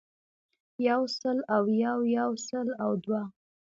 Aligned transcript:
يو 0.87 1.01
سل 1.19 1.37
او 1.55 1.63
يو 1.83 1.97
يو 2.17 2.29
سل 2.47 2.67
او 2.83 2.91
دوه 3.03 3.23